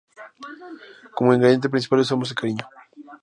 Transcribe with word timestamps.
Como 1.15 1.35
ingrediente 1.35 1.69
principal 1.69 1.99
usamos, 1.99 2.31
el 2.31 2.35
cariño. 2.37 2.67